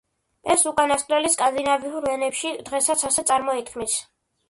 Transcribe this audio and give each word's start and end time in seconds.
ეს 0.53 0.63
უკანასკნელი 0.71 1.31
სკანდინავიურ 1.35 2.09
ენებში 2.17 2.57
დღესაც 2.73 3.09
ასე 3.13 3.29
წარმოითქმის. 3.33 4.05